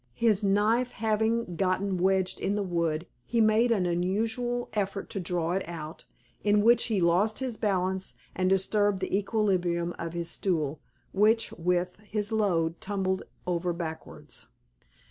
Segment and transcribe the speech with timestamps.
[0.15, 5.51] His knife having got wedged in the wood, he made an unusual effort to draw
[5.51, 6.05] it out,
[6.43, 10.79] in which he lost his balance, and disturbed the equilibrium of his stool,
[11.13, 14.47] which, with his load, tumbled over backwards.